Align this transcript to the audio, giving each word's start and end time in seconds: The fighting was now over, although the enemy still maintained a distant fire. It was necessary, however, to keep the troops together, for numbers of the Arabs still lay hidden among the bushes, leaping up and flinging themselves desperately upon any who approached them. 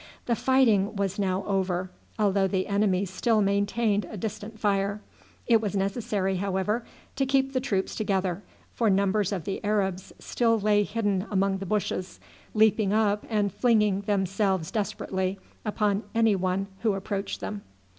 The 0.25 0.35
fighting 0.35 0.95
was 0.95 1.19
now 1.19 1.43
over, 1.45 1.91
although 2.17 2.47
the 2.47 2.65
enemy 2.65 3.05
still 3.05 3.39
maintained 3.39 4.03
a 4.05 4.17
distant 4.17 4.59
fire. 4.59 4.99
It 5.45 5.61
was 5.61 5.75
necessary, 5.75 6.37
however, 6.37 6.83
to 7.15 7.25
keep 7.27 7.53
the 7.53 7.59
troops 7.59 7.93
together, 7.93 8.41
for 8.73 8.89
numbers 8.89 9.31
of 9.31 9.43
the 9.43 9.63
Arabs 9.63 10.11
still 10.17 10.57
lay 10.59 10.81
hidden 10.81 11.27
among 11.29 11.59
the 11.59 11.67
bushes, 11.67 12.19
leaping 12.55 12.91
up 12.91 13.27
and 13.29 13.53
flinging 13.53 14.01
themselves 14.01 14.71
desperately 14.71 15.37
upon 15.63 16.01
any 16.15 16.33
who 16.79 16.93
approached 16.95 17.39
them. 17.39 17.61